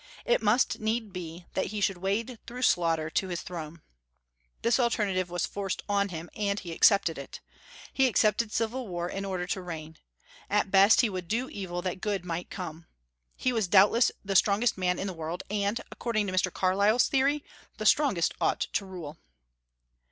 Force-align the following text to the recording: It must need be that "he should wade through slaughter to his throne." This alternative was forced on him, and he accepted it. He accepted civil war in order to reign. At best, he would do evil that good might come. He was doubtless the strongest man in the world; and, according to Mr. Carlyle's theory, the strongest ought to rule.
It 0.25 0.41
must 0.41 0.79
need 0.79 1.13
be 1.13 1.45
that 1.53 1.67
"he 1.67 1.79
should 1.79 1.99
wade 1.99 2.39
through 2.47 2.63
slaughter 2.63 3.07
to 3.11 3.27
his 3.27 3.43
throne." 3.43 3.83
This 4.63 4.79
alternative 4.79 5.29
was 5.29 5.45
forced 5.45 5.83
on 5.87 6.09
him, 6.09 6.27
and 6.35 6.59
he 6.59 6.71
accepted 6.71 7.19
it. 7.19 7.39
He 7.93 8.07
accepted 8.07 8.51
civil 8.51 8.87
war 8.87 9.07
in 9.07 9.25
order 9.25 9.45
to 9.45 9.61
reign. 9.61 9.97
At 10.49 10.71
best, 10.71 11.01
he 11.01 11.09
would 11.11 11.27
do 11.27 11.49
evil 11.51 11.83
that 11.83 12.01
good 12.01 12.25
might 12.25 12.49
come. 12.49 12.87
He 13.37 13.53
was 13.53 13.67
doubtless 13.67 14.11
the 14.25 14.35
strongest 14.35 14.75
man 14.75 14.97
in 14.97 15.05
the 15.05 15.13
world; 15.13 15.43
and, 15.51 15.79
according 15.91 16.25
to 16.25 16.33
Mr. 16.33 16.51
Carlyle's 16.51 17.07
theory, 17.07 17.43
the 17.77 17.85
strongest 17.85 18.33
ought 18.41 18.61
to 18.73 18.85
rule. 18.87 19.19